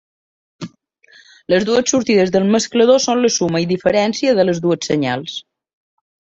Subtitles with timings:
[1.55, 5.41] Les dues sortides del mesclador són la suma i diferència de les dues senyals.